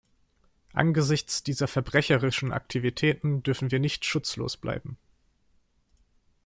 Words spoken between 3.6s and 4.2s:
wir nicht